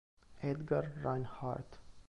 [0.41, 1.77] Edgar Reinhardt